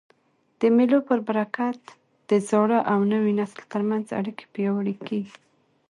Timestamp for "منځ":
3.89-4.05